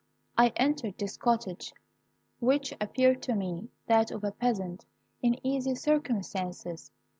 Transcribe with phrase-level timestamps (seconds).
[0.35, 1.75] I entered this cottage,
[2.39, 4.83] which appeared to me that of a peasant
[5.21, 6.91] in easy circumstances.